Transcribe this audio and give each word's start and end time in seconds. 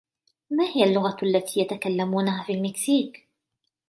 ما 0.49 0.63
هي 0.75 0.83
اللغة 0.83 1.17
التي 1.23 1.59
يتكلمونها 1.61 2.43
في 2.43 2.51
المكسيك؟ 2.53 3.27